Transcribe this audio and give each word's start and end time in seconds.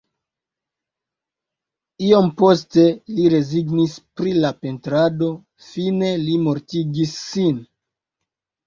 Iom 2.05 2.31
poste 2.39 2.85
li 3.19 3.27
rezignis 3.35 4.01
pri 4.23 4.35
la 4.41 4.53
pentrado, 4.65 5.33
fine 5.69 6.13
li 6.27 6.41
mortigis 6.49 7.15
sin. 7.33 7.67